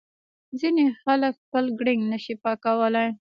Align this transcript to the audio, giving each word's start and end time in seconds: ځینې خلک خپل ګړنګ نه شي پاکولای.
ځینې 0.59 0.85
خلک 1.03 1.33
خپل 1.43 1.65
ګړنګ 1.79 2.01
نه 2.11 2.17
شي 2.23 2.33
پاکولای. 2.43 3.09